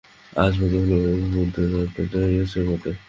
আজ 0.33 0.53
পথ 0.59 0.73
ভোলবার 0.79 1.19
মতোই 1.33 1.67
রাতটা 1.73 2.19
হয়েছে 2.25 2.59
বটে। 2.67 2.91